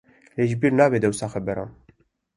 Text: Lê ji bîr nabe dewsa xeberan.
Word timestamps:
Lê 0.35 0.43
ji 0.49 0.55
bîr 0.61 0.73
nabe 0.79 0.97
dewsa 1.03 1.27
xeberan. 1.33 1.69